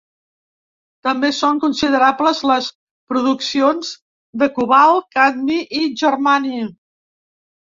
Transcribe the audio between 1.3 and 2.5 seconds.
són considerables